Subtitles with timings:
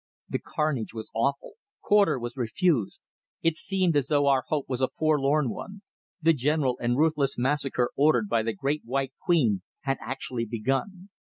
[0.27, 3.01] The carnage was awful; quarter was refused.
[3.43, 5.83] It seemed as though our hope was a forlorn one;
[6.19, 11.09] the general and ruthless massacre ordered by the Great White Queen had actually begun!